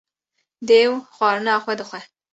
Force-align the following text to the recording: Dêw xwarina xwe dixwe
Dêw 0.69 0.91
xwarina 1.15 1.53
xwe 1.63 1.73
dixwe 1.79 1.99